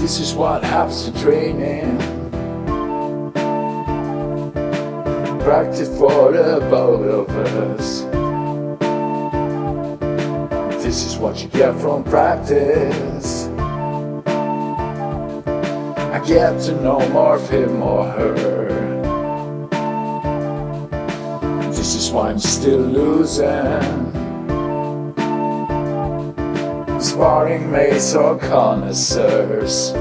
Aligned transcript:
This 0.00 0.20
is 0.20 0.32
what 0.32 0.62
happens 0.62 1.04
to 1.04 1.12
training. 1.20 1.98
Practice 5.40 5.88
for 5.98 6.32
the 6.32 6.66
both 6.70 7.28
of 7.28 7.46
us. 7.76 8.02
This 10.82 11.04
is 11.04 11.16
what 11.18 11.42
you 11.42 11.48
get 11.48 11.74
from 11.80 12.04
practice. 12.04 13.48
I 16.14 16.22
get 16.26 16.60
to 16.62 16.80
know 16.80 17.06
more 17.10 17.34
of 17.34 17.50
him 17.50 17.82
or 17.82 18.04
her. 18.04 18.68
This 21.72 21.94
is 21.96 22.10
why 22.12 22.30
I'm 22.30 22.38
still 22.38 22.80
losing. 22.80 24.07
Sparring 27.00 27.70
mates 27.70 28.14
or 28.16 28.36
connoisseurs. 28.38 29.92